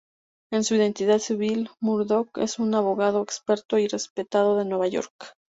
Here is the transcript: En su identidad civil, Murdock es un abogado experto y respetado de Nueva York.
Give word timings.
En 0.51 0.63
su 0.63 0.73
identidad 0.73 1.19
civil, 1.19 1.69
Murdock 1.79 2.39
es 2.39 2.57
un 2.57 2.73
abogado 2.73 3.21
experto 3.21 3.77
y 3.77 3.87
respetado 3.87 4.57
de 4.57 4.65
Nueva 4.65 4.87
York. 4.87 5.35